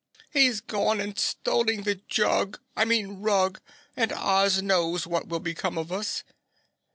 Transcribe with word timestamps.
"He's 0.31 0.61
gone 0.61 0.99
and 0.99 1.15
stolen 1.19 1.83
the 1.83 1.93
jug, 1.93 2.59
I 2.75 2.85
mean 2.85 3.19
Rug, 3.21 3.61
and 3.95 4.11
Oz 4.11 4.59
knows 4.63 5.05
what 5.05 5.27
will 5.27 5.39
become 5.39 5.77
of 5.77 5.91
us!" 5.91 6.23